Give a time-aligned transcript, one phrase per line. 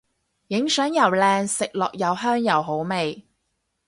[0.47, 3.23] 影相又靚食落又香又好味